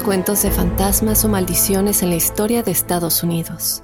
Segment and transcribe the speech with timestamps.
[0.00, 3.82] Cuentos de fantasmas o maldiciones en la historia de Estados Unidos,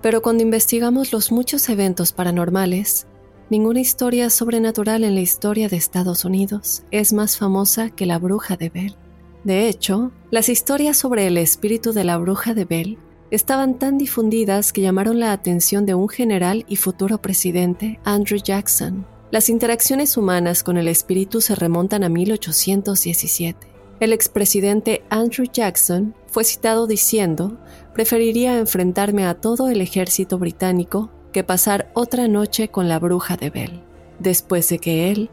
[0.00, 3.06] pero cuando investigamos los muchos eventos paranormales,
[3.50, 8.56] ninguna historia sobrenatural en la historia de Estados Unidos es más famosa que la bruja
[8.56, 8.96] de Bell.
[9.44, 12.98] De hecho, las historias sobre el espíritu de la bruja de Bell
[13.30, 19.06] estaban tan difundidas que llamaron la atención de un general y futuro presidente, Andrew Jackson.
[19.30, 23.79] Las interacciones humanas con el espíritu se remontan a 1817.
[24.00, 27.58] El expresidente Andrew Jackson fue citado diciendo,
[27.92, 33.50] preferiría enfrentarme a todo el ejército británico que pasar otra noche con la bruja de
[33.50, 33.82] Bell,
[34.18, 35.30] después de que él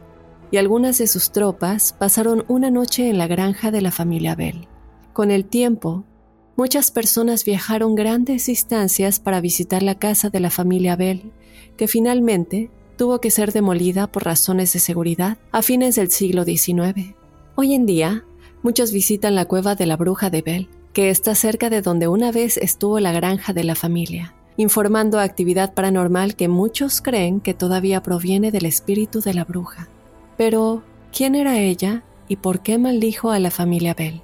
[0.50, 4.68] y algunas de sus tropas pasaron una noche en la granja de la familia Bell.
[5.14, 6.04] Con el tiempo,
[6.54, 11.32] muchas personas viajaron grandes distancias para visitar la casa de la familia Bell,
[11.78, 17.14] que finalmente tuvo que ser demolida por razones de seguridad a fines del siglo XIX.
[17.54, 18.24] Hoy en día,
[18.62, 22.32] muchos visitan la cueva de la bruja de Bell, que está cerca de donde una
[22.32, 28.02] vez estuvo la granja de la familia, informando actividad paranormal que muchos creen que todavía
[28.02, 29.88] proviene del espíritu de la bruja.
[30.36, 30.82] Pero,
[31.12, 34.22] ¿quién era ella y por qué maldijo a la familia Bell?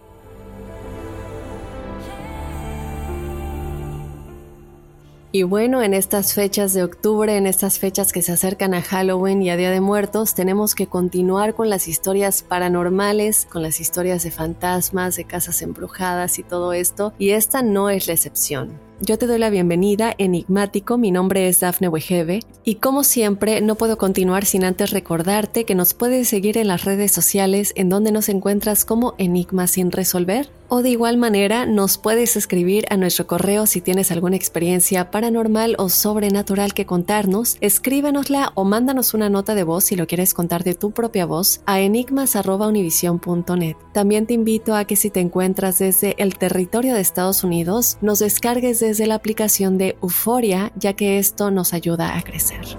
[5.37, 9.43] Y bueno, en estas fechas de octubre, en estas fechas que se acercan a Halloween
[9.43, 14.23] y a Día de Muertos, tenemos que continuar con las historias paranormales, con las historias
[14.23, 18.79] de fantasmas, de casas embrujadas y todo esto, y esta no es la excepción.
[19.07, 23.75] Yo te doy la bienvenida, enigmático, mi nombre es Dafne Wegebe y como siempre no
[23.75, 28.13] puedo continuar sin antes recordarte que nos puedes seguir en las redes sociales en donde
[28.13, 30.49] nos encuentras como Enigma sin resolver.
[30.69, 35.77] O de igual manera nos puedes escribir a nuestro correo si tienes alguna experiencia paranormal
[35.79, 40.65] o sobrenatural que contarnos, escríbenosla o mándanos una nota de voz si lo quieres contar
[40.65, 43.77] de tu propia voz a enigmas.univision.net.
[43.93, 48.21] También te invito a que si te encuentras desde el territorio de Estados Unidos, nos
[48.21, 52.79] descargues desde la aplicación de Euforia, ya que esto nos ayuda a crecer.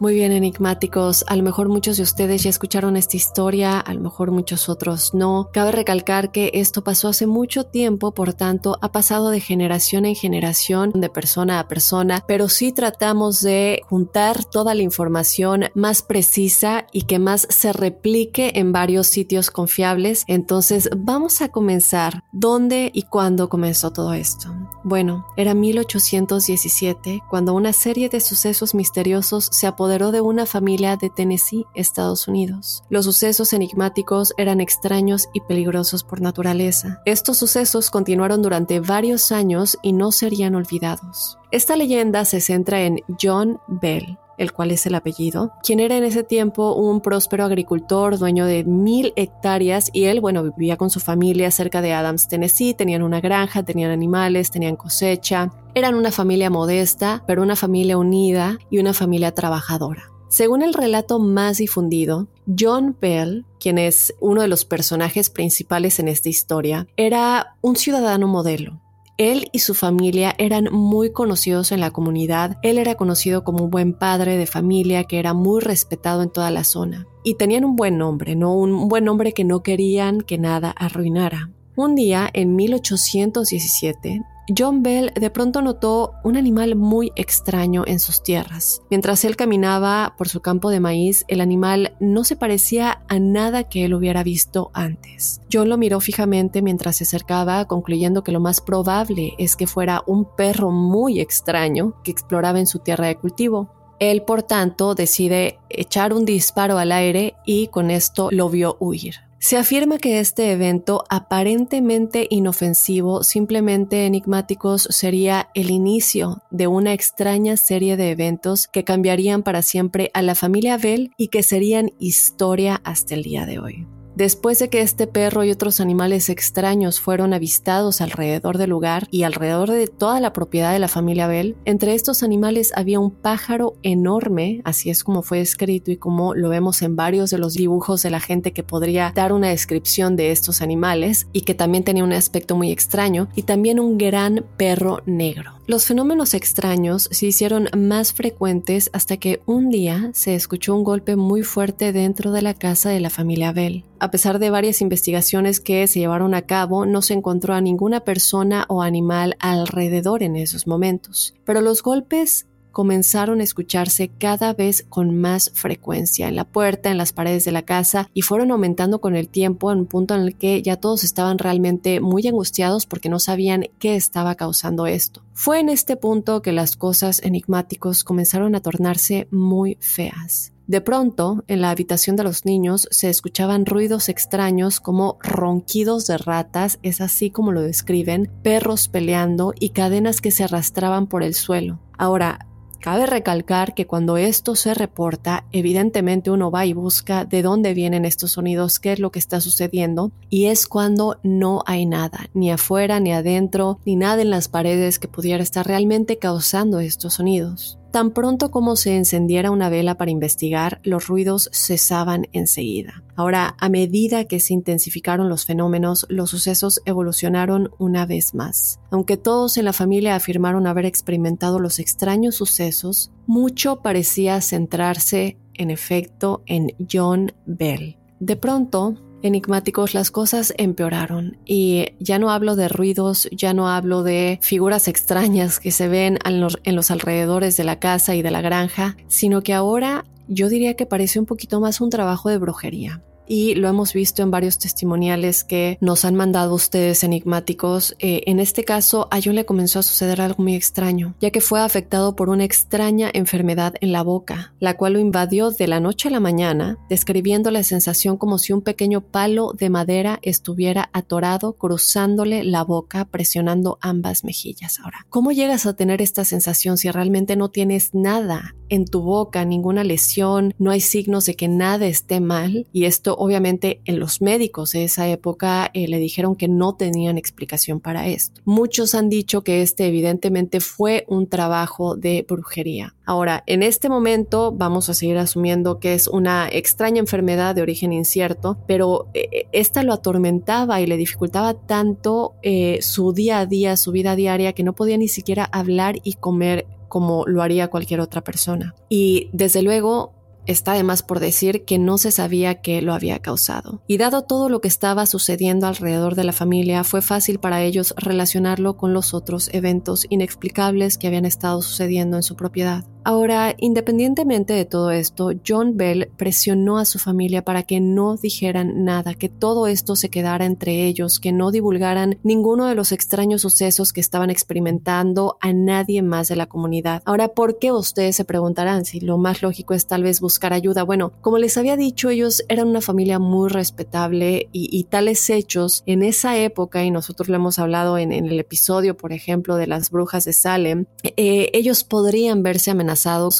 [0.00, 1.26] Muy bien, enigmáticos.
[1.28, 5.12] A lo mejor muchos de ustedes ya escucharon esta historia, a lo mejor muchos otros
[5.12, 5.50] no.
[5.52, 10.14] Cabe recalcar que esto pasó hace mucho tiempo, por tanto, ha pasado de generación en
[10.14, 16.86] generación, de persona a persona, pero sí tratamos de juntar toda la información más precisa
[16.92, 20.24] y que más se replique en varios sitios confiables.
[20.28, 22.24] Entonces, vamos a comenzar.
[22.32, 24.48] ¿Dónde y cuándo comenzó todo esto?
[24.82, 31.10] Bueno, era 1817 cuando una serie de sucesos misteriosos se apoderó de una familia de
[31.10, 32.84] Tennessee, Estados Unidos.
[32.90, 37.02] Los sucesos enigmáticos eran extraños y peligrosos por naturaleza.
[37.06, 41.38] Estos sucesos continuaron durante varios años y no serían olvidados.
[41.50, 46.04] Esta leyenda se centra en John Bell, el cual es el apellido, quien era en
[46.04, 50.98] ese tiempo un próspero agricultor, dueño de mil hectáreas, y él, bueno, vivía con su
[50.98, 56.48] familia cerca de Adams, Tennessee, tenían una granja, tenían animales, tenían cosecha, eran una familia
[56.48, 60.10] modesta, pero una familia unida y una familia trabajadora.
[60.30, 62.28] Según el relato más difundido,
[62.58, 68.28] John Bell, quien es uno de los personajes principales en esta historia, era un ciudadano
[68.28, 68.79] modelo,
[69.20, 72.56] él y su familia eran muy conocidos en la comunidad.
[72.62, 76.50] Él era conocido como un buen padre de familia que era muy respetado en toda
[76.50, 77.06] la zona.
[77.22, 78.54] Y tenían un buen nombre, ¿no?
[78.54, 81.50] Un buen nombre que no querían que nada arruinara.
[81.76, 84.22] Un día, en 1817,
[84.56, 88.82] John Bell de pronto notó un animal muy extraño en sus tierras.
[88.90, 93.64] Mientras él caminaba por su campo de maíz, el animal no se parecía a nada
[93.64, 95.40] que él hubiera visto antes.
[95.52, 100.02] John lo miró fijamente mientras se acercaba, concluyendo que lo más probable es que fuera
[100.06, 103.70] un perro muy extraño que exploraba en su tierra de cultivo.
[103.98, 109.29] Él, por tanto, decide echar un disparo al aire y con esto lo vio huir.
[109.42, 117.56] Se afirma que este evento aparentemente inofensivo, simplemente enigmáticos, sería el inicio de una extraña
[117.56, 122.82] serie de eventos que cambiarían para siempre a la familia Bell y que serían historia
[122.84, 123.86] hasta el día de hoy.
[124.16, 129.22] Después de que este perro y otros animales extraños fueron avistados alrededor del lugar y
[129.22, 133.74] alrededor de toda la propiedad de la familia Bell, entre estos animales había un pájaro
[133.82, 138.02] enorme, así es como fue escrito y como lo vemos en varios de los dibujos
[138.02, 142.04] de la gente que podría dar una descripción de estos animales y que también tenía
[142.04, 145.52] un aspecto muy extraño, y también un gran perro negro.
[145.66, 151.16] Los fenómenos extraños se hicieron más frecuentes hasta que un día se escuchó un golpe
[151.16, 153.84] muy fuerte dentro de la casa de la familia Bell.
[154.00, 158.00] A pesar de varias investigaciones que se llevaron a cabo, no se encontró a ninguna
[158.00, 161.34] persona o animal alrededor en esos momentos.
[161.44, 166.96] Pero los golpes comenzaron a escucharse cada vez con más frecuencia en la puerta, en
[166.96, 170.22] las paredes de la casa y fueron aumentando con el tiempo en un punto en
[170.22, 175.22] el que ya todos estaban realmente muy angustiados porque no sabían qué estaba causando esto.
[175.34, 180.52] Fue en este punto que las cosas enigmáticos comenzaron a tornarse muy feas.
[180.70, 186.16] De pronto, en la habitación de los niños se escuchaban ruidos extraños como ronquidos de
[186.16, 191.34] ratas, es así como lo describen, perros peleando y cadenas que se arrastraban por el
[191.34, 191.80] suelo.
[191.98, 192.46] Ahora,
[192.80, 198.06] Cabe recalcar que cuando esto se reporta, evidentemente uno va y busca de dónde vienen
[198.06, 202.50] estos sonidos, qué es lo que está sucediendo, y es cuando no hay nada, ni
[202.50, 207.79] afuera, ni adentro, ni nada en las paredes que pudiera estar realmente causando estos sonidos.
[207.90, 213.02] Tan pronto como se encendiera una vela para investigar, los ruidos cesaban enseguida.
[213.16, 218.78] Ahora, a medida que se intensificaron los fenómenos, los sucesos evolucionaron una vez más.
[218.90, 225.70] Aunque todos en la familia afirmaron haber experimentado los extraños sucesos, mucho parecía centrarse, en
[225.70, 227.98] efecto, en John Bell.
[228.20, 234.02] De pronto, enigmáticos las cosas empeoraron y ya no hablo de ruidos, ya no hablo
[234.02, 238.40] de figuras extrañas que se ven en los, alrededores de la casa y de la
[238.40, 243.02] granja, sino que ahora yo diría que parece un poquito más un trabajo de brujería.
[243.30, 247.94] Y lo hemos visto en varios testimoniales que nos han mandado ustedes enigmáticos.
[248.00, 251.40] Eh, en este caso, a John le comenzó a suceder algo muy extraño, ya que
[251.40, 255.78] fue afectado por una extraña enfermedad en la boca, la cual lo invadió de la
[255.78, 260.90] noche a la mañana, describiendo la sensación como si un pequeño palo de madera estuviera
[260.92, 264.80] atorado cruzándole la boca, presionando ambas mejillas.
[264.80, 269.44] Ahora, ¿cómo llegas a tener esta sensación si realmente no tienes nada en tu boca,
[269.44, 272.66] ninguna lesión, no hay signos de que nada esté mal?
[272.72, 277.18] Y esto obviamente en los médicos de esa época eh, le dijeron que no tenían
[277.18, 278.40] explicación para esto.
[278.44, 282.94] Muchos han dicho que este evidentemente fue un trabajo de brujería.
[283.04, 287.92] Ahora, en este momento vamos a seguir asumiendo que es una extraña enfermedad de origen
[287.92, 293.76] incierto, pero eh, esta lo atormentaba y le dificultaba tanto eh, su día a día,
[293.76, 298.00] su vida diaria, que no podía ni siquiera hablar y comer como lo haría cualquier
[298.00, 298.74] otra persona.
[298.90, 300.12] Y desde luego
[300.46, 303.82] Está además por decir que no se sabía qué lo había causado.
[303.86, 307.94] Y dado todo lo que estaba sucediendo alrededor de la familia, fue fácil para ellos
[307.96, 312.84] relacionarlo con los otros eventos inexplicables que habían estado sucediendo en su propiedad.
[313.02, 318.84] Ahora, independientemente de todo esto, John Bell presionó a su familia para que no dijeran
[318.84, 323.42] nada, que todo esto se quedara entre ellos, que no divulgaran ninguno de los extraños
[323.42, 327.02] sucesos que estaban experimentando a nadie más de la comunidad.
[327.06, 330.82] Ahora, ¿por qué ustedes se preguntarán si lo más lógico es tal vez buscar ayuda?
[330.82, 336.02] Bueno, como les había dicho, ellos eran una familia muy respetable y, tales hechos en
[336.02, 340.24] esa época, y nosotros lo hemos hablado en, el episodio, por ejemplo, de las brujas
[340.24, 342.89] de Salem, eh, ellos podrían verse amenazados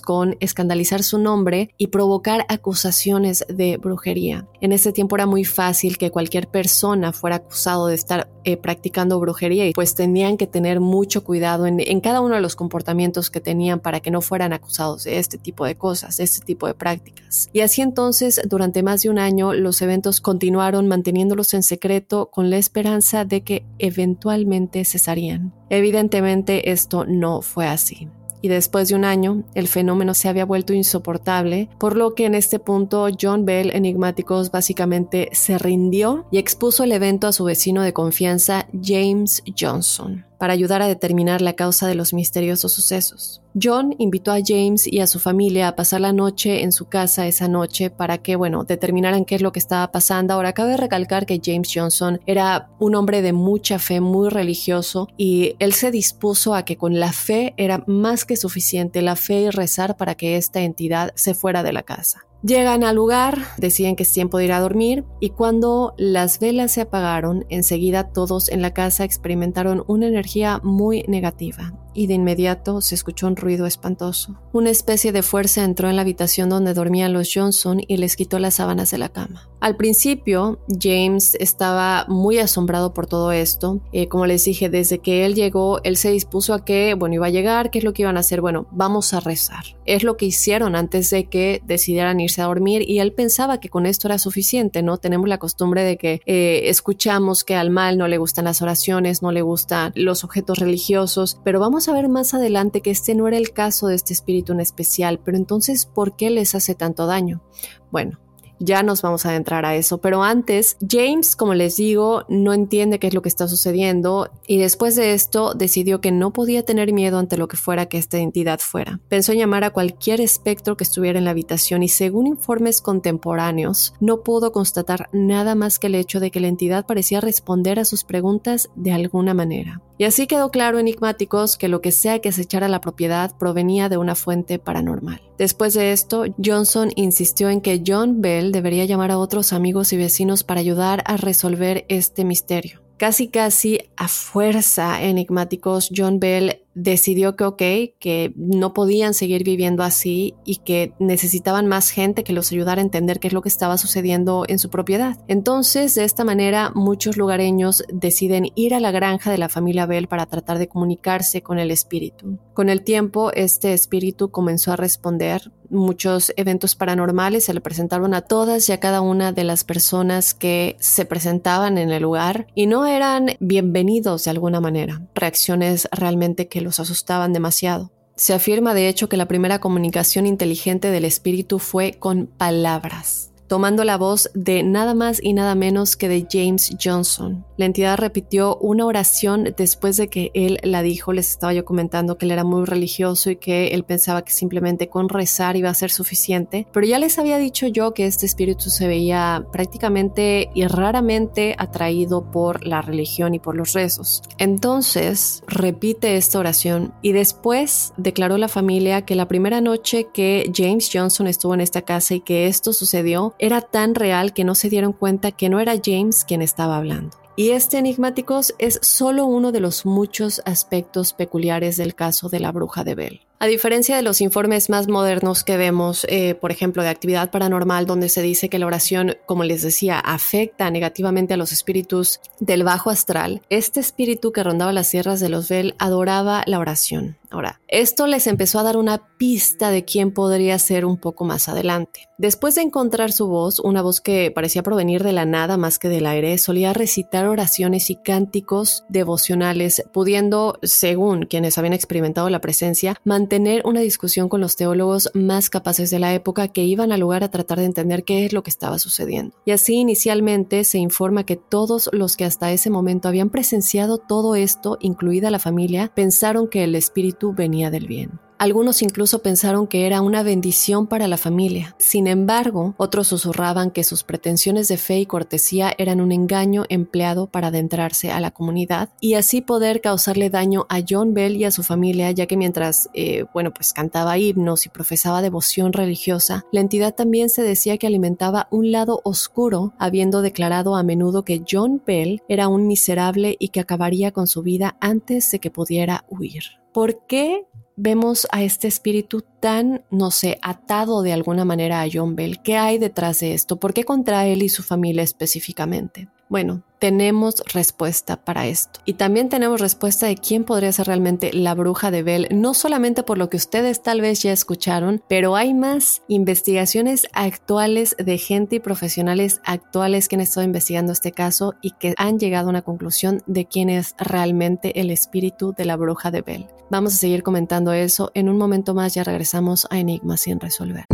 [0.04, 4.46] con escandalizar su nombre y provocar acusaciones de brujería.
[4.60, 9.18] En ese tiempo era muy fácil que cualquier persona fuera acusado de estar eh, practicando
[9.18, 13.28] brujería y pues tenían que tener mucho cuidado en, en, cada uno de los comportamientos
[13.28, 16.66] que tenían para que no fueran acusados de este tipo de cosas, de este tipo
[16.66, 17.50] de prácticas.
[17.52, 22.50] Y así entonces, durante más de un año, los eventos continuaron manteniéndolos en secreto con
[22.50, 25.52] la esperanza de que eventualmente cesarían.
[25.70, 28.08] Evidentemente esto no fue así
[28.42, 32.34] y después de un año el fenómeno se había vuelto insoportable, por lo que en
[32.34, 37.82] este punto John Bell Enigmáticos básicamente se rindió y expuso el evento a su vecino
[37.82, 43.42] de confianza James Johnson para ayudar a determinar la causa de los misteriosos sucesos.
[43.60, 47.26] John invitó a James y a su familia a pasar la noche en su casa
[47.26, 50.32] esa noche para que, bueno, determinaran qué es lo que estaba pasando.
[50.32, 55.56] Ahora, cabe recalcar que James Johnson era un hombre de mucha fe, muy religioso, y
[55.58, 59.50] él se dispuso a que con la fe era más que suficiente, la fe y
[59.50, 62.29] rezar para que esta entidad se fuera de la casa.
[62.42, 66.72] Llegan al lugar, deciden que es tiempo de ir a dormir y cuando las velas
[66.72, 72.80] se apagaron, enseguida todos en la casa experimentaron una energía muy negativa y de inmediato
[72.80, 74.40] se escuchó un ruido espantoso.
[74.52, 78.38] Una especie de fuerza entró en la habitación donde dormían los Johnson y les quitó
[78.38, 79.48] las sábanas de la cama.
[79.60, 83.82] Al principio, James estaba muy asombrado por todo esto.
[83.92, 87.26] Eh, como les dije, desde que él llegó, él se dispuso a que, bueno, iba
[87.26, 88.40] a llegar, ¿qué es lo que iban a hacer?
[88.40, 89.64] Bueno, vamos a rezar.
[89.84, 93.68] Es lo que hicieron antes de que decidieran irse a dormir y él pensaba que
[93.68, 94.96] con esto era suficiente, ¿no?
[94.96, 99.20] Tenemos la costumbre de que eh, escuchamos que al mal no le gustan las oraciones,
[99.20, 103.28] no le gustan los objetos religiosos, pero vamos a ver más adelante que este no
[103.28, 107.06] era el caso de este espíritu en especial, pero entonces, ¿por qué les hace tanto
[107.06, 107.42] daño?
[107.90, 108.18] Bueno,
[108.60, 112.98] ya nos vamos a adentrar a eso, pero antes, James, como les digo, no entiende
[112.98, 116.92] qué es lo que está sucediendo y después de esto decidió que no podía tener
[116.92, 119.00] miedo ante lo que fuera que esta entidad fuera.
[119.08, 123.94] Pensó en llamar a cualquier espectro que estuviera en la habitación y según informes contemporáneos,
[124.00, 127.84] no pudo constatar nada más que el hecho de que la entidad parecía responder a
[127.84, 129.80] sus preguntas de alguna manera.
[129.98, 133.98] Y así quedó claro enigmáticos que lo que sea que acechara la propiedad provenía de
[133.98, 135.20] una fuente paranormal.
[135.36, 139.96] Después de esto, Johnson insistió en que John Bell debería llamar a otros amigos y
[139.96, 142.82] vecinos para ayudar a resolver este misterio.
[142.96, 147.62] Casi casi a fuerza enigmáticos, John Bell decidió que ok,
[147.98, 152.84] que no podían seguir viviendo así y que necesitaban más gente que los ayudara a
[152.84, 155.18] entender qué es lo que estaba sucediendo en su propiedad.
[155.28, 160.08] Entonces, de esta manera, muchos lugareños deciden ir a la granja de la familia Bell
[160.08, 162.38] para tratar de comunicarse con el espíritu.
[162.54, 165.50] Con el tiempo, este espíritu comenzó a responder.
[165.70, 170.34] Muchos eventos paranormales se le presentaron a todas y a cada una de las personas
[170.34, 175.00] que se presentaban en el lugar y no eran bienvenidos de alguna manera.
[175.14, 177.90] Reacciones realmente que los asustaban demasiado.
[178.16, 183.29] Se afirma de hecho que la primera comunicación inteligente del espíritu fue con palabras.
[183.50, 187.44] Tomando la voz de nada más y nada menos que de James Johnson.
[187.56, 191.12] La entidad repitió una oración después de que él la dijo.
[191.12, 194.88] Les estaba yo comentando que él era muy religioso y que él pensaba que simplemente
[194.88, 196.68] con rezar iba a ser suficiente.
[196.72, 202.30] Pero ya les había dicho yo que este espíritu se veía prácticamente y raramente atraído
[202.30, 204.22] por la religión y por los rezos.
[204.38, 210.88] Entonces repite esta oración y después declaró la familia que la primera noche que James
[210.90, 214.68] Johnson estuvo en esta casa y que esto sucedió era tan real que no se
[214.68, 217.16] dieron cuenta que no era James quien estaba hablando.
[217.36, 222.52] Y este enigmáticos es solo uno de los muchos aspectos peculiares del caso de la
[222.52, 223.20] bruja de Bell.
[223.38, 227.86] A diferencia de los informes más modernos que vemos, eh, por ejemplo, de actividad paranormal,
[227.86, 232.64] donde se dice que la oración, como les decía, afecta negativamente a los espíritus del
[232.64, 237.16] bajo astral, este espíritu que rondaba las sierras de los Bell adoraba la oración.
[237.30, 241.48] Ahora, esto les empezó a dar una pista de quién podría ser un poco más
[241.48, 242.09] adelante.
[242.20, 245.88] Después de encontrar su voz, una voz que parecía provenir de la nada más que
[245.88, 252.94] del aire, solía recitar oraciones y cánticos devocionales, pudiendo, según quienes habían experimentado la presencia,
[253.04, 257.24] mantener una discusión con los teólogos más capaces de la época que iban al lugar
[257.24, 259.34] a tratar de entender qué es lo que estaba sucediendo.
[259.46, 264.34] Y así inicialmente se informa que todos los que hasta ese momento habían presenciado todo
[264.34, 268.20] esto, incluida la familia, pensaron que el espíritu venía del bien.
[268.40, 271.76] Algunos incluso pensaron que era una bendición para la familia.
[271.76, 277.26] Sin embargo, otros susurraban que sus pretensiones de fe y cortesía eran un engaño empleado
[277.26, 281.50] para adentrarse a la comunidad y así poder causarle daño a John Bell y a
[281.50, 286.62] su familia, ya que mientras, eh, bueno, pues cantaba himnos y profesaba devoción religiosa, la
[286.62, 291.82] entidad también se decía que alimentaba un lado oscuro, habiendo declarado a menudo que John
[291.86, 296.44] Bell era un miserable y que acabaría con su vida antes de que pudiera huir.
[296.72, 297.44] ¿Por qué
[297.82, 302.42] vemos a este espíritu tan, no sé, atado de alguna manera a John Bell?
[302.42, 303.56] ¿Qué hay detrás de esto?
[303.56, 306.08] ¿Por qué contra él y su familia específicamente?
[306.30, 308.78] Bueno, tenemos respuesta para esto.
[308.84, 313.02] Y también tenemos respuesta de quién podría ser realmente la bruja de Bell, no solamente
[313.02, 318.56] por lo que ustedes tal vez ya escucharon, pero hay más investigaciones actuales de gente
[318.56, 322.62] y profesionales actuales que han estado investigando este caso y que han llegado a una
[322.62, 326.46] conclusión de quién es realmente el espíritu de la bruja de Bell.
[326.70, 328.12] Vamos a seguir comentando eso.
[328.14, 330.84] En un momento más ya regresamos a Enigma sin resolver.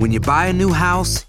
[0.00, 1.28] When you buy a new house,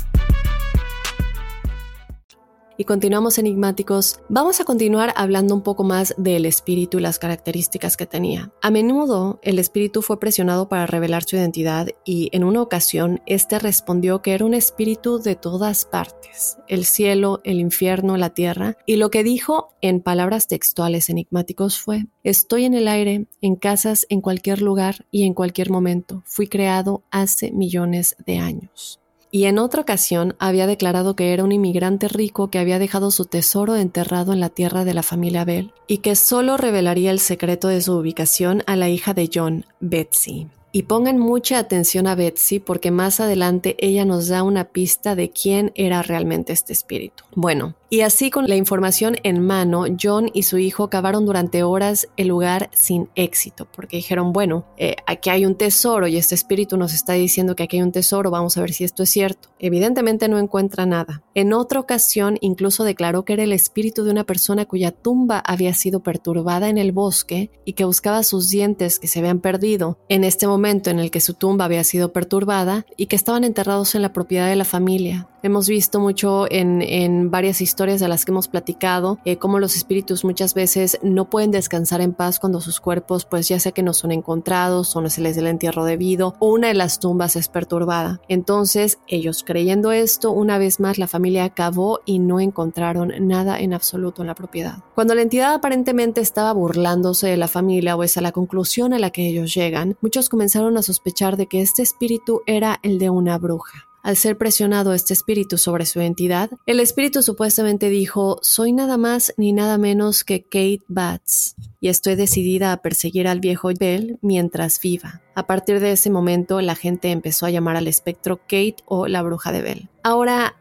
[2.77, 7.97] Y continuamos enigmáticos, vamos a continuar hablando un poco más del espíritu y las características
[7.97, 8.51] que tenía.
[8.61, 13.59] A menudo el espíritu fue presionado para revelar su identidad y en una ocasión este
[13.59, 18.95] respondió que era un espíritu de todas partes, el cielo, el infierno, la tierra, y
[18.95, 24.21] lo que dijo en palabras textuales enigmáticos fue, estoy en el aire, en casas, en
[24.21, 29.00] cualquier lugar y en cualquier momento, fui creado hace millones de años
[29.31, 33.25] y en otra ocasión había declarado que era un inmigrante rico que había dejado su
[33.25, 37.69] tesoro enterrado en la tierra de la familia Bell y que solo revelaría el secreto
[37.69, 40.47] de su ubicación a la hija de John, Betsy.
[40.73, 45.29] Y pongan mucha atención a Betsy porque más adelante ella nos da una pista de
[45.29, 47.25] quién era realmente este espíritu.
[47.35, 52.07] Bueno, y así con la información en mano, John y su hijo cavaron durante horas
[52.15, 56.77] el lugar sin éxito, porque dijeron, bueno, eh, aquí hay un tesoro y este espíritu
[56.77, 59.49] nos está diciendo que aquí hay un tesoro, vamos a ver si esto es cierto.
[59.59, 61.21] Evidentemente no encuentra nada.
[61.35, 65.73] En otra ocasión incluso declaró que era el espíritu de una persona cuya tumba había
[65.73, 70.23] sido perturbada en el bosque y que buscaba sus dientes que se habían perdido en
[70.23, 74.03] este momento en el que su tumba había sido perturbada y que estaban enterrados en
[74.03, 75.27] la propiedad de la familia.
[75.43, 79.75] Hemos visto mucho en, en varias historias de las que hemos platicado eh, cómo los
[79.75, 83.81] espíritus muchas veces no pueden descansar en paz cuando sus cuerpos pues ya sea que
[83.81, 87.35] no son encontrados o no se les el entierro debido o una de las tumbas
[87.35, 88.21] es perturbada.
[88.27, 93.73] Entonces ellos creyendo esto una vez más la familia acabó y no encontraron nada en
[93.73, 94.83] absoluto en la propiedad.
[94.93, 98.99] Cuando la entidad aparentemente estaba burlándose de la familia o es a la conclusión a
[98.99, 103.09] la que ellos llegan, muchos comenzaron a sospechar de que este espíritu era el de
[103.09, 103.87] una bruja.
[104.03, 109.33] Al ser presionado este espíritu sobre su identidad, el espíritu supuestamente dijo, soy nada más
[109.37, 114.81] ni nada menos que Kate Batts, y estoy decidida a perseguir al viejo Bell mientras
[114.81, 115.21] viva.
[115.35, 119.21] A partir de ese momento, la gente empezó a llamar al espectro Kate o la
[119.21, 119.89] bruja de Bell.
[120.03, 120.57] Ahora,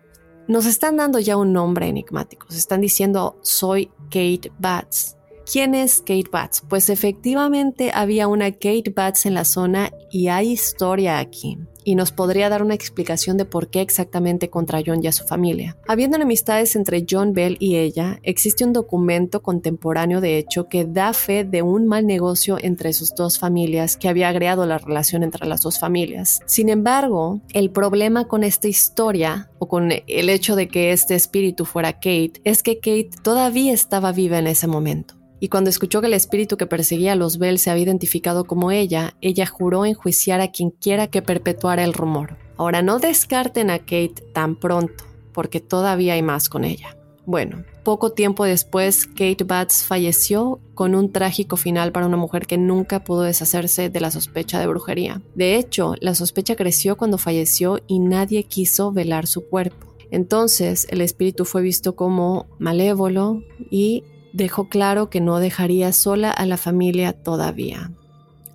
[0.46, 5.16] nos están dando ya un nombre enigmático, se están diciendo, soy Kate Batts.
[5.50, 6.62] ¿Quién es Kate Batts?
[6.68, 12.12] Pues efectivamente había una Kate Batts en la zona y hay historia aquí y nos
[12.12, 15.76] podría dar una explicación de por qué exactamente contra John y a su familia.
[15.88, 21.12] Habiendo enemistades entre John Bell y ella, existe un documento contemporáneo de hecho que da
[21.14, 25.48] fe de un mal negocio entre sus dos familias que había agregado la relación entre
[25.48, 26.38] las dos familias.
[26.46, 31.64] Sin embargo, el problema con esta historia o con el hecho de que este espíritu
[31.64, 36.07] fuera Kate es que Kate todavía estaba viva en ese momento y cuando escuchó que
[36.07, 40.40] el espíritu que perseguía a los Bell se había identificado como ella, ella juró enjuiciar
[40.42, 42.37] a quien quiera que perpetuara el rumor.
[42.59, 46.94] Ahora no descarten a Kate tan pronto, porque todavía hay más con ella.
[47.24, 52.59] Bueno, poco tiempo después, Kate Batts falleció con un trágico final para una mujer que
[52.59, 55.22] nunca pudo deshacerse de la sospecha de brujería.
[55.35, 59.94] De hecho, la sospecha creció cuando falleció y nadie quiso velar su cuerpo.
[60.11, 66.47] Entonces, el espíritu fue visto como malévolo y dejó claro que no dejaría sola a
[66.47, 67.90] la familia todavía.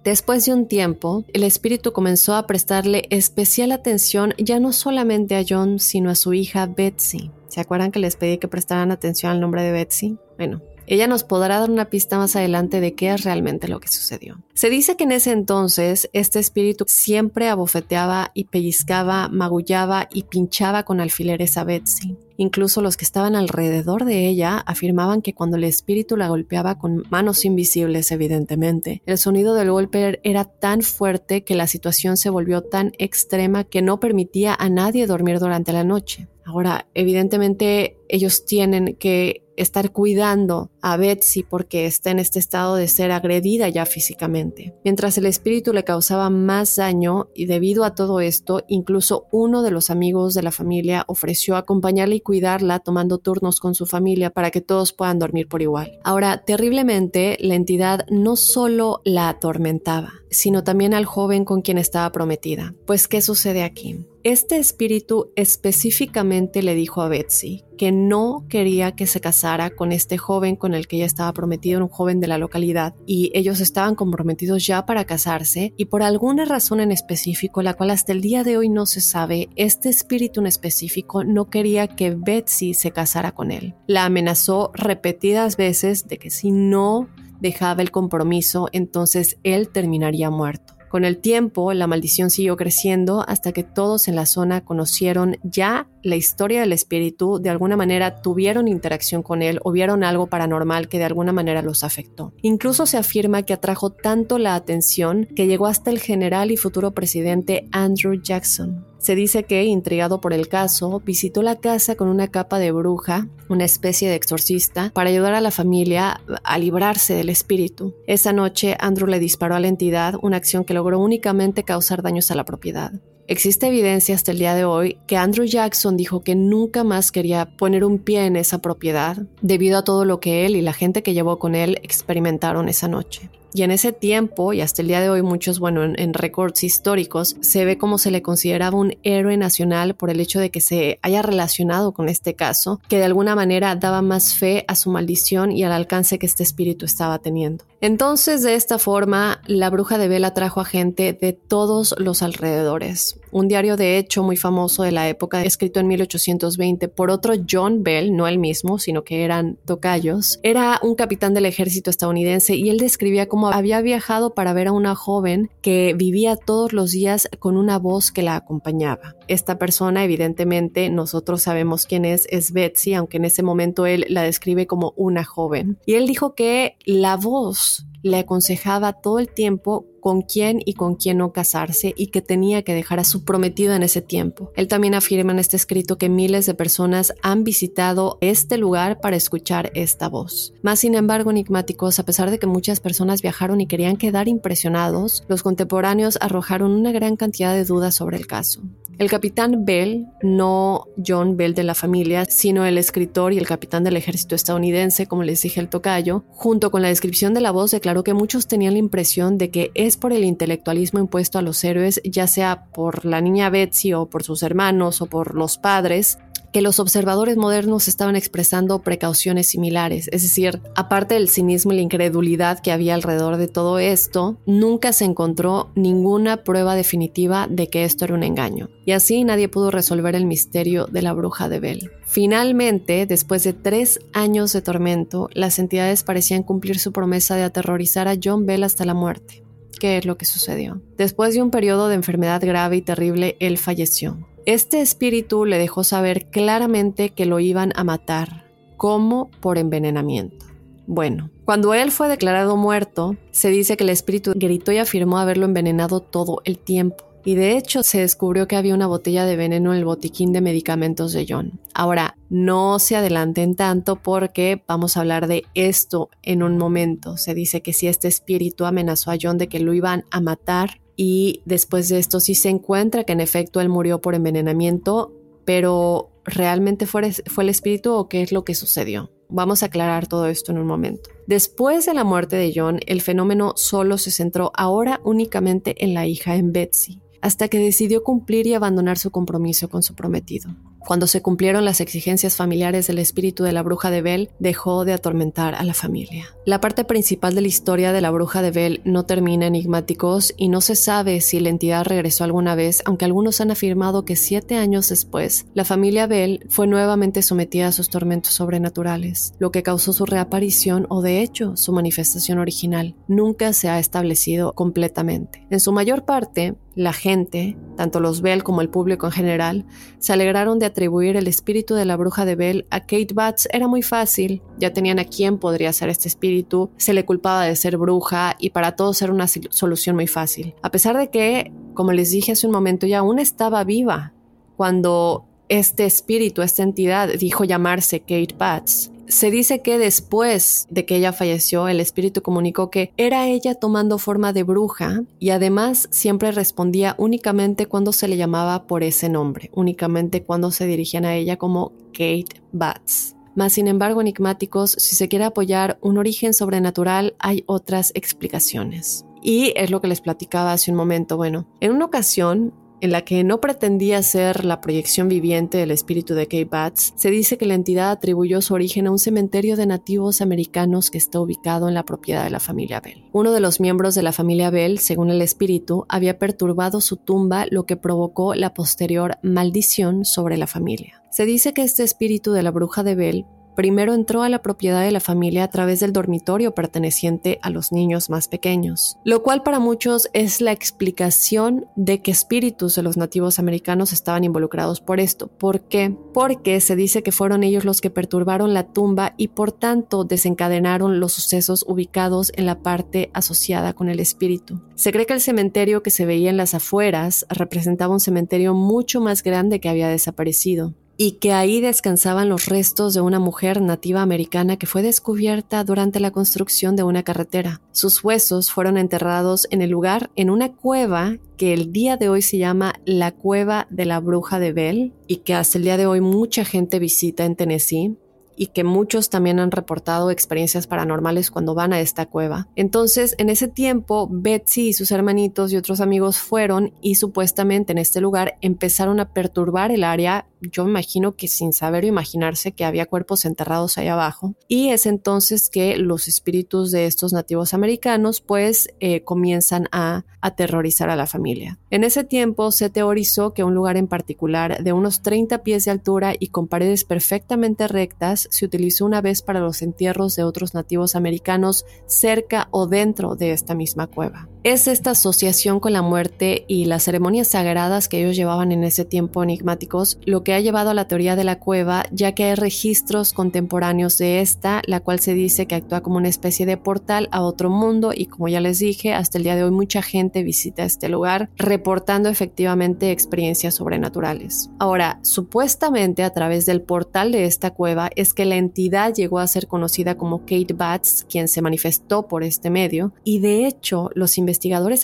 [0.04, 5.44] Después de un tiempo, el espíritu comenzó a prestarle especial atención ya no solamente a
[5.48, 7.32] John, sino a su hija Betsy.
[7.48, 10.18] ¿Se acuerdan que les pedí que prestaran atención al nombre de Betsy?
[10.38, 13.88] Bueno, ella nos podrá dar una pista más adelante de qué es realmente lo que
[13.88, 14.38] sucedió.
[14.56, 20.84] Se dice que en ese entonces este espíritu siempre abofeteaba y pellizcaba, magullaba y pinchaba
[20.84, 22.18] con alfileres a Betsy.
[22.38, 27.04] Incluso los que estaban alrededor de ella afirmaban que cuando el espíritu la golpeaba con
[27.10, 32.62] manos invisibles, evidentemente, el sonido del golpe era tan fuerte que la situación se volvió
[32.62, 36.30] tan extrema que no permitía a nadie dormir durante la noche.
[36.46, 42.88] Ahora, evidentemente ellos tienen que estar cuidando a Betsy porque está en este estado de
[42.88, 44.45] ser agredida ya físicamente.
[44.84, 49.72] Mientras el espíritu le causaba más daño y debido a todo esto, incluso uno de
[49.72, 54.52] los amigos de la familia ofreció acompañarla y cuidarla tomando turnos con su familia para
[54.52, 56.00] que todos puedan dormir por igual.
[56.04, 62.12] Ahora, terriblemente, la entidad no solo la atormentaba, sino también al joven con quien estaba
[62.12, 62.76] prometida.
[62.86, 64.06] Pues, ¿qué sucede aquí?
[64.24, 70.18] Este espíritu específicamente le dijo a Betsy que no quería que se casara con este
[70.18, 73.96] joven con el que ella estaba prometido, un joven de la localidad, y ellos estaban
[73.96, 78.44] comprometidos ya para casarse, y por alguna razón en específico, la cual hasta el día
[78.44, 83.34] de hoy no se sabe, este espíritu en específico no quería que Betsy se casara
[83.34, 83.76] con él.
[83.88, 90.76] La amenazó repetidas veces de que si no dejaba el compromiso, entonces él terminaría muerto.
[90.96, 95.90] Con el tiempo, la maldición siguió creciendo hasta que todos en la zona conocieron ya
[96.04, 100.88] la historia del espíritu, de alguna manera tuvieron interacción con él o vieron algo paranormal
[100.88, 102.32] que de alguna manera los afectó.
[102.42, 106.92] Incluso se afirma que atrajo tanto la atención que llegó hasta el general y futuro
[106.92, 108.86] presidente Andrew Jackson.
[109.06, 113.28] Se dice que, intrigado por el caso, visitó la casa con una capa de bruja,
[113.50, 117.94] una especie de exorcista, para ayudar a la familia a librarse del espíritu.
[118.08, 122.32] Esa noche, Andrew le disparó a la entidad, una acción que logró únicamente causar daños
[122.32, 122.94] a la propiedad.
[123.28, 127.56] Existe evidencia hasta el día de hoy que Andrew Jackson dijo que nunca más quería
[127.58, 131.04] poner un pie en esa propiedad debido a todo lo que él y la gente
[131.04, 133.30] que llevó con él experimentaron esa noche.
[133.56, 137.38] Y en ese tiempo, y hasta el día de hoy muchos, bueno, en, récords históricos,
[137.40, 141.00] se ve como se le consideraba un héroe nacional por el hecho de que se
[141.02, 145.54] haya relacionado con este caso, que de alguna manera daba más fe a su maldición
[145.54, 147.64] y al alcance que este espíritu estaba teniendo.
[147.80, 153.22] Entonces, de esta forma, la bruja de Vela trajo a gente de todos los alrededores.
[153.36, 157.84] Un diario de hecho muy famoso de la época, escrito en 1820 por otro John
[157.84, 162.70] Bell, no el mismo, sino que eran tocayos, era un capitán del ejército estadounidense y
[162.70, 167.28] él describía cómo había viajado para ver a una joven que vivía todos los días
[167.40, 169.18] con una voz que la acompañaba.
[169.28, 174.22] Esta persona, evidentemente, nosotros sabemos quién es, es Betsy, aunque en ese momento él la
[174.22, 175.78] describe como una joven.
[175.86, 180.94] Y él dijo que la voz le aconsejaba todo el tiempo con quién y con
[180.94, 184.52] quién no casarse y que tenía que dejar a su prometido en ese tiempo.
[184.56, 189.16] Él también afirma en este escrito que miles de personas han visitado este lugar para
[189.16, 190.54] escuchar esta voz.
[190.62, 195.24] Más sin embargo, enigmáticos, a pesar de que muchas personas viajaron y querían quedar impresionados,
[195.28, 198.62] los contemporáneos arrojaron una gran cantidad de dudas sobre el caso.
[198.98, 203.84] El capitán Bell, no John Bell de la familia, sino el escritor y el capitán
[203.84, 207.72] del ejército estadounidense, como les dije el tocayo, junto con la descripción de la voz
[207.72, 211.64] declaró que muchos tenían la impresión de que es por el intelectualismo impuesto a los
[211.64, 216.18] héroes, ya sea por la niña Betsy o por sus hermanos o por los padres,
[216.56, 220.08] que los observadores modernos estaban expresando precauciones similares.
[220.14, 224.94] Es decir, aparte del cinismo y la incredulidad que había alrededor de todo esto, nunca
[224.94, 228.70] se encontró ninguna prueba definitiva de que esto era un engaño.
[228.86, 231.92] Y así nadie pudo resolver el misterio de la bruja de Bell.
[232.06, 238.08] Finalmente, después de tres años de tormento, las entidades parecían cumplir su promesa de aterrorizar
[238.08, 239.45] a John Bell hasta la muerte.
[239.80, 240.82] ¿Qué es lo que sucedió?
[240.98, 244.18] Después de un periodo de enfermedad grave y terrible, él falleció.
[244.46, 248.46] Este espíritu le dejó saber claramente que lo iban a matar,
[248.78, 250.46] como por envenenamiento.
[250.88, 255.46] Bueno, cuando él fue declarado muerto, se dice que el espíritu gritó y afirmó haberlo
[255.46, 257.06] envenenado todo el tiempo.
[257.26, 260.42] Y de hecho se descubrió que había una botella de veneno en el botiquín de
[260.42, 261.60] medicamentos de John.
[261.74, 267.18] Ahora, no se adelanten tanto porque vamos a hablar de esto en un momento.
[267.18, 270.80] Se dice que si este espíritu amenazó a John de que lo iban a matar,
[270.96, 275.12] y después de esto sí se encuentra que en efecto él murió por envenenamiento,
[275.46, 279.12] pero ¿realmente fue, fue el espíritu o qué es lo que sucedió?
[279.28, 281.10] Vamos a aclarar todo esto en un momento.
[281.28, 286.06] Después de la muerte de John, el fenómeno solo se centró ahora únicamente en la
[286.06, 290.50] hija, en Betsy, hasta que decidió cumplir y abandonar su compromiso con su prometido.
[290.86, 294.94] Cuando se cumplieron las exigencias familiares del espíritu de la bruja de Bell, dejó de
[294.94, 296.36] atormentar a la familia.
[296.46, 300.48] La parte principal de la historia de la bruja de Bell no termina enigmáticos y
[300.48, 304.58] no se sabe si la entidad regresó alguna vez, aunque algunos han afirmado que siete
[304.58, 309.92] años después, la familia Bell fue nuevamente sometida a sus tormentos sobrenaturales, lo que causó
[309.92, 312.96] su reaparición o de hecho su manifestación original.
[313.08, 315.48] Nunca se ha establecido completamente.
[315.50, 319.66] En su mayor parte, la gente, tanto los Bell como el público en general,
[320.00, 323.70] se alegraron de atribuir el espíritu de la bruja de Bell a Kate Batts era
[323.70, 327.78] muy fácil, ya tenían a quién podría ser este espíritu, se le culpaba de ser
[327.78, 330.54] bruja y para todos era una solución muy fácil.
[330.62, 334.12] A pesar de que, como les dije hace un momento, ya aún estaba viva
[334.58, 338.92] cuando este espíritu, esta entidad dijo llamarse Kate Batts.
[339.08, 344.00] Se dice que después de que ella falleció, el espíritu comunicó que era ella tomando
[344.00, 349.52] forma de bruja y además siempre respondía únicamente cuando se le llamaba por ese nombre,
[349.54, 353.16] únicamente cuando se dirigían a ella como Kate Batts.
[353.36, 359.06] Más sin embargo, enigmáticos, si se quiere apoyar un origen sobrenatural, hay otras explicaciones.
[359.22, 361.18] Y es lo que les platicaba hace un momento.
[361.18, 366.14] Bueno, en una ocasión, en la que no pretendía ser la proyección viviente del espíritu
[366.14, 369.66] de Kate Batts, se dice que la entidad atribuyó su origen a un cementerio de
[369.66, 373.06] nativos americanos que está ubicado en la propiedad de la familia Bell.
[373.12, 377.46] Uno de los miembros de la familia Bell, según el espíritu, había perturbado su tumba,
[377.50, 381.02] lo que provocó la posterior maldición sobre la familia.
[381.12, 384.82] Se dice que este espíritu de la bruja de Bell primero entró a la propiedad
[384.82, 389.44] de la familia a través del dormitorio perteneciente a los niños más pequeños, lo cual
[389.44, 395.00] para muchos es la explicación de que espíritus de los nativos americanos estaban involucrados por
[395.00, 395.28] esto.
[395.28, 395.96] ¿Por qué?
[396.14, 401.00] Porque se dice que fueron ellos los que perturbaron la tumba y por tanto desencadenaron
[401.00, 404.62] los sucesos ubicados en la parte asociada con el espíritu.
[404.76, 409.02] Se cree que el cementerio que se veía en las afueras representaba un cementerio mucho
[409.02, 414.02] más grande que había desaparecido y que ahí descansaban los restos de una mujer nativa
[414.02, 417.62] americana que fue descubierta durante la construcción de una carretera.
[417.72, 422.22] Sus huesos fueron enterrados en el lugar en una cueva que el día de hoy
[422.22, 425.86] se llama la Cueva de la Bruja de Bell y que hasta el día de
[425.86, 427.98] hoy mucha gente visita en Tennessee
[428.36, 432.48] y que muchos también han reportado experiencias paranormales cuando van a esta cueva.
[432.56, 437.78] Entonces, en ese tiempo, Betsy y sus hermanitos y otros amigos fueron y supuestamente en
[437.78, 442.52] este lugar empezaron a perturbar el área yo me imagino que sin saber o imaginarse
[442.52, 444.36] que había cuerpos enterrados ahí abajo.
[444.48, 450.90] Y es entonces que los espíritus de estos nativos americanos pues eh, comienzan a aterrorizar
[450.90, 451.60] a la familia.
[451.70, 455.72] En ese tiempo se teorizó que un lugar en particular de unos 30 pies de
[455.72, 460.54] altura y con paredes perfectamente rectas se utilizó una vez para los entierros de otros
[460.54, 464.28] nativos americanos cerca o dentro de esta misma cueva.
[464.46, 468.86] Es esta asociación con la muerte y las ceremonias sagradas que ellos llevaban en ese
[468.86, 472.36] tiempo enigmáticos lo que ha llevado a la teoría de la cueva, ya que hay
[472.36, 477.10] registros contemporáneos de esta, la cual se dice que actúa como una especie de portal
[477.12, 480.22] a otro mundo y como ya les dije, hasta el día de hoy mucha gente
[480.22, 484.52] visita este lugar reportando efectivamente experiencias sobrenaturales.
[484.60, 489.26] Ahora, supuestamente a través del portal de esta cueva es que la entidad llegó a
[489.26, 494.20] ser conocida como Kate Batts, quien se manifestó por este medio, y de hecho los
[494.20, 494.35] investigadores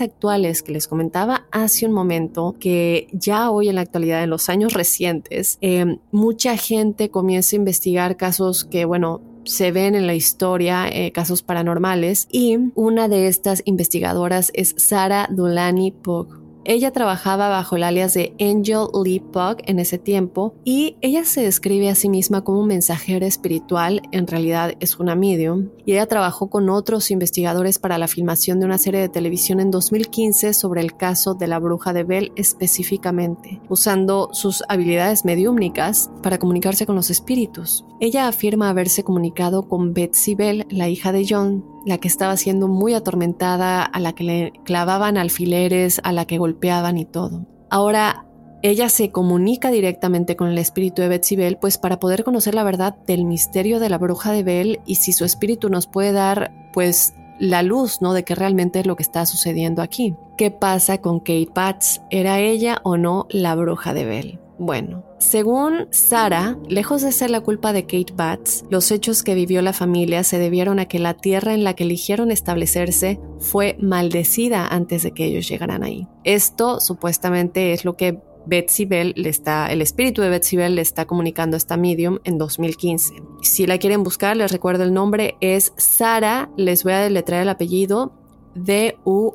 [0.01, 4.49] actuales que les comentaba hace un momento, que ya hoy en la actualidad, en los
[4.49, 10.13] años recientes, eh, mucha gente comienza a investigar casos que, bueno, se ven en la
[10.13, 16.40] historia eh, casos paranormales y una de estas investigadoras es Sarah Dulani Pug.
[16.63, 21.41] Ella trabajaba bajo el alias de Angel Lee Pug en ese tiempo y ella se
[21.41, 26.05] describe a sí misma como un mensajera espiritual, en realidad es una medium, y ella
[26.05, 30.81] trabajó con otros investigadores para la filmación de una serie de televisión en 2015 sobre
[30.81, 36.95] el caso de la bruja de Bell específicamente, usando sus habilidades mediúmnicas para comunicarse con
[36.95, 37.85] los espíritus.
[37.99, 42.67] Ella afirma haberse comunicado con Betsy Bell, la hija de John, la que estaba siendo
[42.67, 47.45] muy atormentada, a la que le clavaban alfileres, a la que golpeaban y todo.
[47.69, 48.25] Ahora,
[48.63, 52.63] ella se comunica directamente con el espíritu de Betsy Bell, pues para poder conocer la
[52.63, 56.69] verdad del misterio de la bruja de Bell y si su espíritu nos puede dar,
[56.73, 58.13] pues la luz, ¿no?
[58.13, 60.15] De que realmente es lo que está sucediendo aquí.
[60.37, 62.01] ¿Qué pasa con Kate Batts?
[62.11, 64.39] ¿Era ella o no la bruja de Bell?
[64.59, 69.61] Bueno, según Sara, lejos de ser la culpa de Kate Batts, los hechos que vivió
[69.61, 74.65] la familia se debieron a que la tierra en la que eligieron establecerse fue maldecida
[74.67, 76.07] antes de que ellos llegaran ahí.
[76.23, 80.81] Esto supuestamente es lo que Betsy Bell le está, el espíritu de Betsy Bell le
[80.81, 83.13] está comunicando a esta medium en 2015.
[83.43, 87.49] Si la quieren buscar, les recuerdo el nombre, es Sara, les voy a deletrear el
[87.49, 88.11] apellido,
[88.55, 89.31] D-U-L-A-N-E-Y,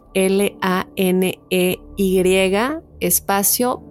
[2.98, 3.82] espacio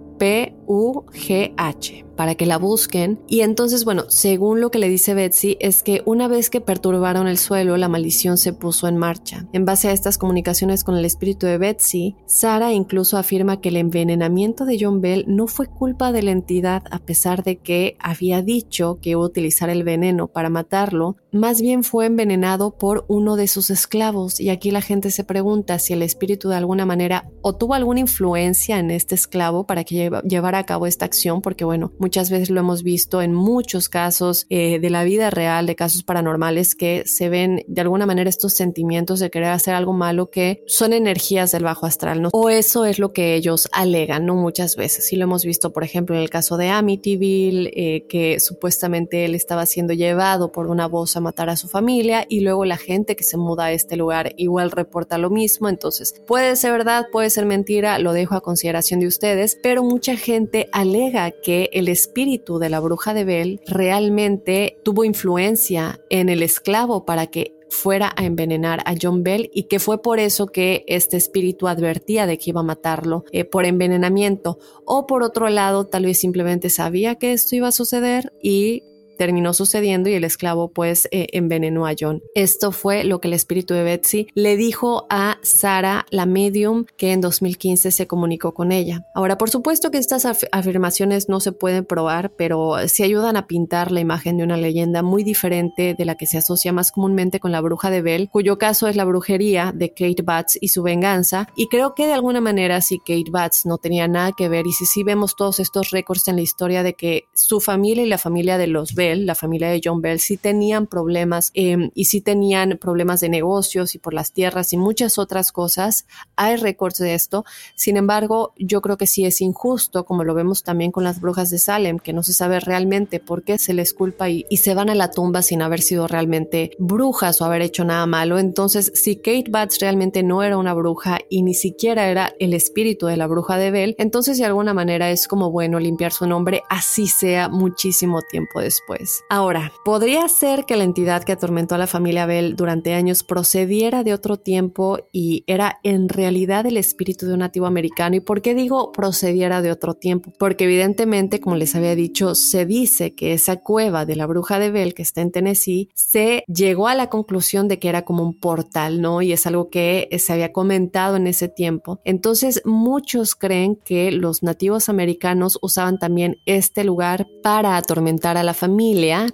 [0.65, 3.19] P-U-G-H para que la busquen.
[3.27, 7.27] Y entonces, bueno, según lo que le dice Betsy, es que una vez que perturbaron
[7.27, 9.47] el suelo, la maldición se puso en marcha.
[9.53, 13.77] En base a estas comunicaciones con el espíritu de Betsy, Sara incluso afirma que el
[13.77, 18.41] envenenamiento de John Bell no fue culpa de la entidad, a pesar de que había
[18.41, 23.35] dicho que iba a utilizar el veneno para matarlo, más bien fue envenenado por uno
[23.35, 24.39] de sus esclavos.
[24.39, 27.99] Y aquí la gente se pregunta si el espíritu de alguna manera o tuvo alguna
[27.99, 32.49] influencia en este esclavo para que llevara a cabo esta acción, porque bueno, Muchas veces
[32.49, 37.03] lo hemos visto en muchos casos eh, de la vida real, de casos paranormales, que
[37.07, 41.51] se ven de alguna manera estos sentimientos de querer hacer algo malo que son energías
[41.51, 42.29] del bajo astral, ¿no?
[42.31, 44.35] O eso es lo que ellos alegan, ¿no?
[44.35, 45.07] Muchas veces.
[45.07, 49.33] Sí lo hemos visto, por ejemplo, en el caso de Amityville, eh, que supuestamente él
[49.33, 53.15] estaba siendo llevado por una voz a matar a su familia y luego la gente
[53.15, 55.69] que se muda a este lugar igual reporta lo mismo.
[55.69, 60.15] Entonces, puede ser verdad, puede ser mentira, lo dejo a consideración de ustedes, pero mucha
[60.17, 66.43] gente alega que el espíritu de la bruja de Bell realmente tuvo influencia en el
[66.43, 70.85] esclavo para que fuera a envenenar a John Bell y que fue por eso que
[70.87, 74.57] este espíritu advertía de que iba a matarlo eh, por envenenamiento.
[74.85, 78.83] O por otro lado tal vez simplemente sabía que esto iba a suceder y
[79.17, 82.21] terminó sucediendo y el esclavo pues eh, envenenó a John.
[82.35, 87.11] Esto fue lo que el espíritu de Betsy le dijo a Sara, la medium, que
[87.11, 89.05] en 2015 se comunicó con ella.
[89.13, 93.91] Ahora, por supuesto que estas afirmaciones no se pueden probar, pero sí ayudan a pintar
[93.91, 97.51] la imagen de una leyenda muy diferente de la que se asocia más comúnmente con
[97.51, 101.47] la bruja de Bell, cuyo caso es la brujería de Kate Batts y su venganza.
[101.55, 104.71] Y creo que de alguna manera si Kate Batts no tenía nada que ver y
[104.71, 108.17] si sí vemos todos estos récords en la historia de que su familia y la
[108.17, 112.21] familia de los Bell la familia de John Bell, sí tenían problemas em, y sí
[112.21, 116.05] tenían problemas de negocios y por las tierras y muchas otras cosas.
[116.35, 117.45] Hay récords de esto.
[117.75, 121.49] Sin embargo, yo creo que sí es injusto, como lo vemos también con las brujas
[121.49, 124.73] de Salem, que no se sabe realmente por qué se les culpa y, y se
[124.73, 128.39] van a la tumba sin haber sido realmente brujas o haber hecho nada malo.
[128.39, 133.07] Entonces, si Kate Batts realmente no era una bruja y ni siquiera era el espíritu
[133.07, 136.63] de la bruja de Bell, entonces de alguna manera es como bueno limpiar su nombre,
[136.69, 138.94] así sea muchísimo tiempo después.
[139.29, 144.03] Ahora, podría ser que la entidad que atormentó a la familia Bell durante años procediera
[144.03, 148.15] de otro tiempo y era en realidad el espíritu de un nativo americano.
[148.15, 150.31] ¿Y por qué digo procediera de otro tiempo?
[150.39, 154.71] Porque evidentemente, como les había dicho, se dice que esa cueva de la bruja de
[154.71, 158.39] Bell que está en Tennessee se llegó a la conclusión de que era como un
[158.39, 159.21] portal, ¿no?
[159.21, 161.99] Y es algo que se había comentado en ese tiempo.
[162.05, 168.53] Entonces, muchos creen que los nativos americanos usaban también este lugar para atormentar a la
[168.53, 168.84] familia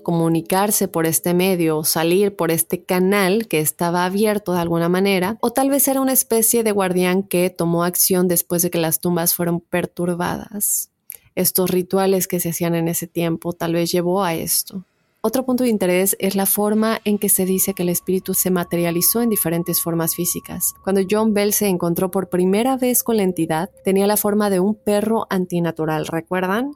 [0.01, 5.51] comunicarse por este medio salir por este canal que estaba abierto de alguna manera, o
[5.51, 9.33] tal vez era una especie de guardián que tomó acción después de que las tumbas
[9.33, 10.89] fueron perturbadas.
[11.35, 14.85] Estos rituales que se hacían en ese tiempo tal vez llevó a esto.
[15.23, 18.49] Otro punto de interés es la forma en que se dice que el espíritu se
[18.49, 20.73] materializó en diferentes formas físicas.
[20.83, 24.59] Cuando John Bell se encontró por primera vez con la entidad, tenía la forma de
[24.59, 26.71] un perro antinatural, ¿recuerdan?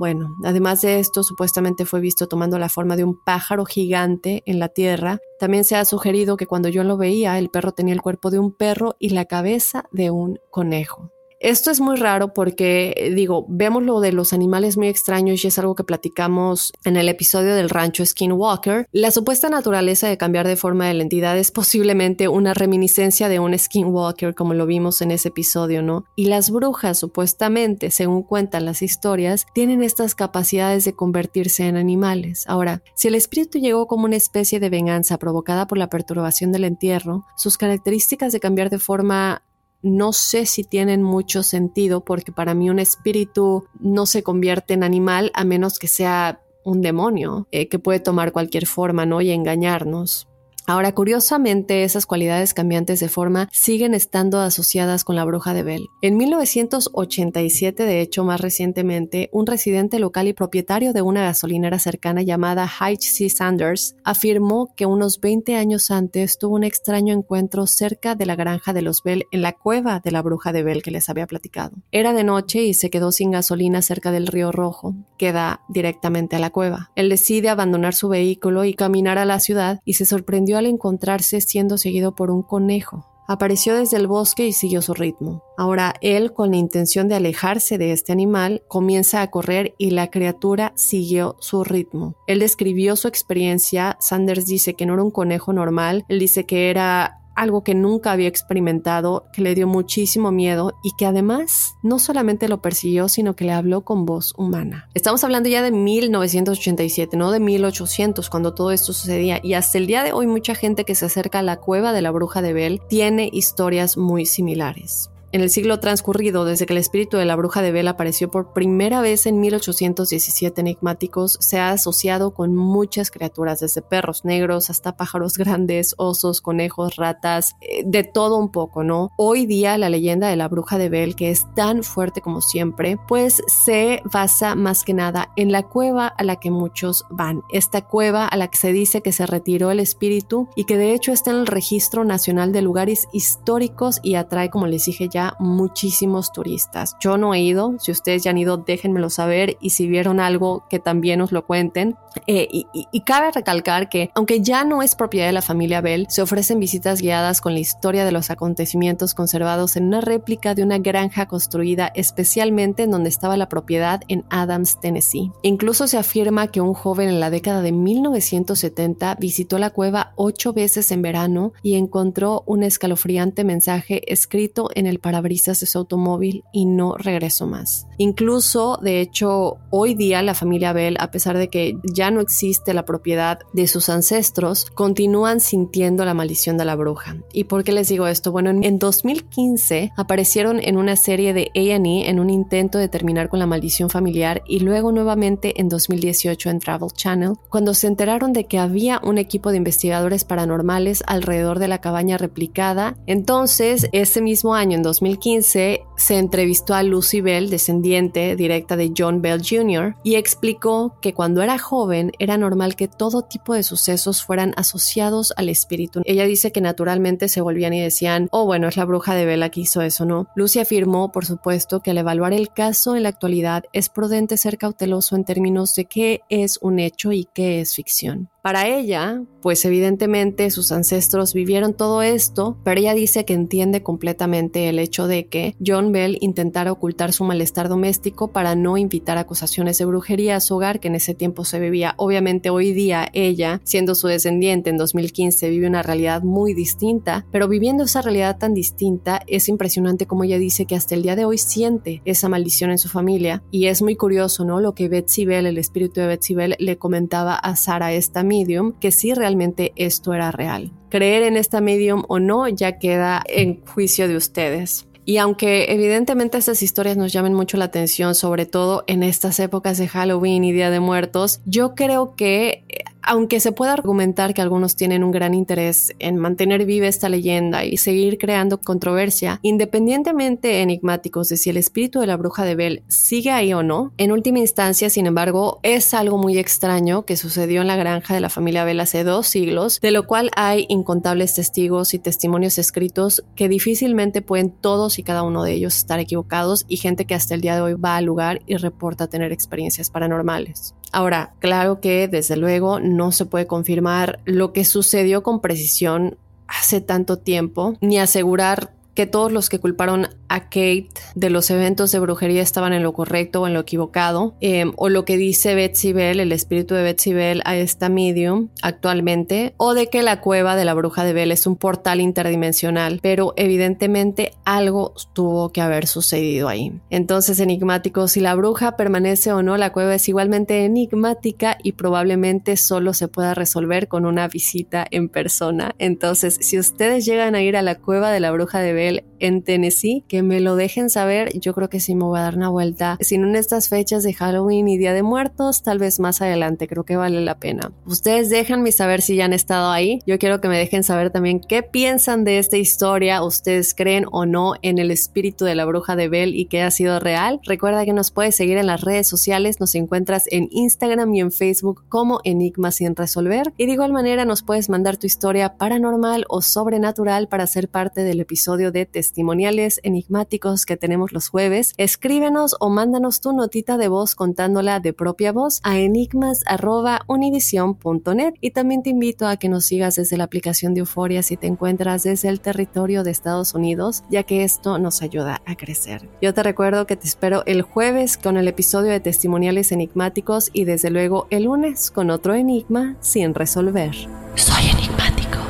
[0.00, 4.58] Bueno, además de esto, supuestamente fue visto tomando la forma de un pájaro gigante en
[4.58, 5.18] la tierra.
[5.38, 8.38] También se ha sugerido que cuando yo lo veía, el perro tenía el cuerpo de
[8.38, 11.12] un perro y la cabeza de un conejo.
[11.40, 15.48] Esto es muy raro porque, eh, digo, vemos lo de los animales muy extraños y
[15.48, 18.86] es algo que platicamos en el episodio del rancho Skinwalker.
[18.92, 23.38] La supuesta naturaleza de cambiar de forma de la entidad es posiblemente una reminiscencia de
[23.38, 26.04] un Skinwalker, como lo vimos en ese episodio, ¿no?
[26.14, 32.44] Y las brujas, supuestamente, según cuentan las historias, tienen estas capacidades de convertirse en animales.
[32.48, 36.64] Ahora, si el espíritu llegó como una especie de venganza provocada por la perturbación del
[36.64, 39.42] entierro, sus características de cambiar de forma
[39.82, 44.82] no sé si tienen mucho sentido porque para mí un espíritu no se convierte en
[44.82, 49.20] animal a menos que sea un demonio eh, que puede tomar cualquier forma, ¿no?
[49.20, 50.29] Y engañarnos.
[50.66, 55.88] Ahora, curiosamente, esas cualidades cambiantes de forma siguen estando asociadas con la bruja de Bell.
[56.02, 62.22] En 1987, de hecho, más recientemente, un residente local y propietario de una gasolinera cercana
[62.22, 63.08] llamada H.
[63.10, 63.28] C.
[63.28, 68.72] Sanders afirmó que unos 20 años antes tuvo un extraño encuentro cerca de la granja
[68.72, 71.76] de los Bell en la cueva de la bruja de Bell que les había platicado.
[71.90, 76.36] Era de noche y se quedó sin gasolina cerca del río Rojo, que da directamente
[76.36, 76.90] a la cueva.
[76.96, 81.40] Él decide abandonar su vehículo y caminar a la ciudad y se sorprendió al encontrarse
[81.40, 83.06] siendo seguido por un conejo.
[83.30, 85.44] Apareció desde el bosque y siguió su ritmo.
[85.56, 90.10] Ahora él, con la intención de alejarse de este animal, comienza a correr y la
[90.10, 92.16] criatura siguió su ritmo.
[92.26, 93.96] Él describió su experiencia.
[94.00, 96.04] Sanders dice que no era un conejo normal.
[96.08, 100.94] Él dice que era algo que nunca había experimentado, que le dio muchísimo miedo y
[100.98, 104.90] que además no solamente lo persiguió, sino que le habló con voz humana.
[104.92, 109.86] Estamos hablando ya de 1987, no de 1800, cuando todo esto sucedía, y hasta el
[109.86, 112.52] día de hoy mucha gente que se acerca a la cueva de la bruja de
[112.52, 115.10] Bell tiene historias muy similares.
[115.32, 118.52] En el siglo transcurrido, desde que el espíritu de la bruja de Bell apareció por
[118.52, 124.96] primera vez en 1817 enigmáticos, se ha asociado con muchas criaturas, desde perros negros hasta
[124.96, 129.12] pájaros grandes, osos, conejos, ratas, eh, de todo un poco, ¿no?
[129.16, 132.98] Hoy día la leyenda de la bruja de Bell, que es tan fuerte como siempre,
[133.06, 137.42] pues se basa más que nada en la cueva a la que muchos van.
[137.52, 140.92] Esta cueva a la que se dice que se retiró el espíritu y que de
[140.92, 145.19] hecho está en el Registro Nacional de Lugares Históricos y atrae, como les dije ya,
[145.38, 146.96] muchísimos turistas.
[147.00, 150.64] Yo no he ido, si ustedes ya han ido, déjenmelo saber y si vieron algo
[150.68, 151.96] que también nos lo cuenten.
[152.26, 156.22] Eh, y, cabe recalcar que, aunque ya no es propiedad de la familia Bell, se
[156.22, 160.78] ofrecen visitas guiadas con la historia de los acontecimientos conservados en una réplica de una
[160.78, 165.30] granja construida especialmente en donde estaba la propiedad en Adams, Tennessee.
[165.42, 170.52] Incluso se afirma que un joven en la década de 1970 visitó la cueva ocho
[170.52, 176.44] veces en verano y encontró un escalofriante mensaje escrito en el parabrisas de su automóvil
[176.52, 177.88] y no regresó más.
[177.98, 182.72] Incluso, de hecho, hoy día la familia Bell, a pesar de que ya no existe
[182.74, 187.16] la propiedad de sus ancestros, continúan sintiendo la maldición de la bruja.
[187.32, 188.30] ¿Y por qué les digo esto?
[188.30, 193.40] Bueno, en 2015 aparecieron en una serie de A&E en un intento de terminar con
[193.40, 198.44] la maldición familiar y luego nuevamente en 2018 en Travel Channel, cuando se enteraron de
[198.44, 202.96] que había un equipo de investigadores paranormales alrededor de la cabaña replicada.
[203.06, 209.20] Entonces, ese mismo año, en 2015 se entrevistó a Lucy Bell, descendiente directa de John
[209.20, 214.24] Bell Jr., y explicó que cuando era joven era normal que todo tipo de sucesos
[214.24, 216.00] fueran asociados al espíritu.
[216.04, 219.50] Ella dice que naturalmente se volvían y decían, oh bueno, es la bruja de Bella
[219.50, 220.26] que hizo eso, ¿no?
[220.34, 224.56] Lucy afirmó, por supuesto, que al evaluar el caso en la actualidad es prudente ser
[224.56, 228.30] cauteloso en términos de qué es un hecho y qué es ficción.
[228.42, 234.70] Para ella, pues evidentemente sus ancestros vivieron todo esto, pero ella dice que entiende completamente
[234.70, 239.78] el hecho de que John Bell intentara ocultar su malestar doméstico para no invitar acusaciones
[239.78, 241.94] de brujería a su hogar que en ese tiempo se vivía.
[241.96, 247.48] Obviamente hoy día ella, siendo su descendiente en 2015, vive una realidad muy distinta, pero
[247.48, 251.24] viviendo esa realidad tan distinta es impresionante como ella dice que hasta el día de
[251.24, 254.60] hoy siente esa maldición en su familia y es muy curioso, ¿no?
[254.60, 258.72] Lo que Betsy Bell, el espíritu de Betsy Bell, le comentaba a Sara esta medium
[258.78, 260.72] que si realmente esto era real.
[260.90, 264.89] Creer en esta medium o no ya queda en juicio de ustedes.
[265.04, 269.78] Y aunque evidentemente estas historias nos llamen mucho la atención, sobre todo en estas épocas
[269.78, 272.64] de Halloween y Día de Muertos, yo creo que
[273.02, 277.64] aunque se pueda argumentar que algunos tienen un gran interés en mantener viva esta leyenda
[277.64, 282.82] y seguir creando controversia, independientemente enigmáticos de si el espíritu de la bruja de Bell
[282.88, 287.60] sigue ahí o no, en última instancia, sin embargo, es algo muy extraño que sucedió
[287.60, 291.34] en la granja de la familia Bell hace dos siglos, de lo cual hay incontables
[291.34, 296.64] testigos y testimonios escritos que difícilmente pueden todos y cada uno de ellos estar equivocados
[296.68, 299.90] y gente que hasta el día de hoy va al lugar y reporta tener experiencias
[299.90, 300.74] paranormales.
[300.92, 306.16] Ahora, claro que desde luego no se puede confirmar lo que sucedió con precisión
[306.48, 311.90] hace tanto tiempo, ni asegurar que todos los que culparon a Kate de los eventos
[311.90, 315.54] de brujería estaban en lo correcto o en lo equivocado, em, o lo que dice
[315.54, 320.20] Betsy Bell, el espíritu de Betsy Bell a esta medium actualmente, o de que la
[320.20, 325.60] cueva de la bruja de Bell es un portal interdimensional, pero evidentemente algo tuvo que
[325.60, 326.72] haber sucedido ahí.
[326.90, 332.56] Entonces, enigmático, si la bruja permanece o no, la cueva es igualmente enigmática y probablemente
[332.56, 335.74] solo se pueda resolver con una visita en persona.
[335.78, 339.42] Entonces, si ustedes llegan a ir a la cueva de la bruja de Bell en
[339.42, 342.48] Tennessee, que me lo dejen saber, yo creo que sí me voy a dar una
[342.48, 346.22] vuelta, si no en estas fechas de Halloween y Día de Muertos, tal vez más
[346.22, 347.72] adelante, creo que vale la pena.
[347.84, 351.40] Ustedes déjenme saber si ya han estado ahí, yo quiero que me dejen saber también
[351.40, 355.96] qué piensan de esta historia, ustedes creen o no en el espíritu de la bruja
[355.96, 357.40] de Bell y que ha sido real.
[357.44, 361.32] Recuerda que nos puedes seguir en las redes sociales, nos encuentras en Instagram y en
[361.32, 363.52] Facebook como Enigma sin resolver.
[363.56, 368.02] Y de igual manera nos puedes mandar tu historia paranormal o sobrenatural para ser parte
[368.02, 371.74] del episodio de testimoniales enigmáticos que tenemos los jueves.
[371.76, 378.82] Escríbenos o mándanos tu notita de voz contándola de propia voz a enigmas.univision.net y también
[378.82, 382.28] te invito a que nos sigas desde la aplicación de Euforia si te encuentras desde
[382.28, 386.08] el territorio de Estados Unidos, ya que esto nos ayuda a crecer.
[386.20, 390.64] Yo te recuerdo que te espero el jueves con el episodio de testimoniales enigmáticos y
[390.64, 393.94] desde luego el lunes con otro enigma sin resolver.
[394.34, 395.49] Soy enigmático.